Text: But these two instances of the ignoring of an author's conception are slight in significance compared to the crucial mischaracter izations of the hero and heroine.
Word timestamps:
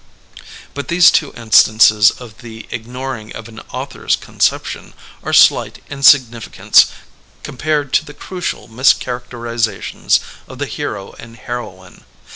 But 0.73 0.87
these 0.87 1.11
two 1.11 1.31
instances 1.37 2.09
of 2.09 2.39
the 2.39 2.65
ignoring 2.71 3.31
of 3.35 3.47
an 3.47 3.59
author's 3.71 4.15
conception 4.15 4.95
are 5.21 5.31
slight 5.31 5.83
in 5.91 6.01
significance 6.01 6.87
compared 7.43 7.93
to 7.93 8.05
the 8.05 8.15
crucial 8.15 8.67
mischaracter 8.67 9.45
izations 9.45 10.19
of 10.47 10.57
the 10.57 10.65
hero 10.65 11.11
and 11.19 11.35
heroine. 11.37 12.03